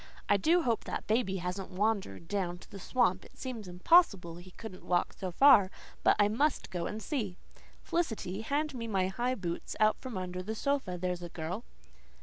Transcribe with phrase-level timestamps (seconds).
[0.27, 3.23] "I do hope that baby hasn't wandered down to the swamp.
[3.23, 5.69] It seems impossible he could walk so far;
[6.01, 7.37] but I must go and see.
[7.83, 11.65] Felicity, hand me my high boots out from under the sofa, there's a girl."